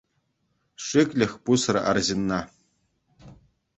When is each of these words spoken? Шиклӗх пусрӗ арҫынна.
Шиклӗх 0.85 1.31
пусрӗ 1.49 1.79
арҫынна. 1.93 2.41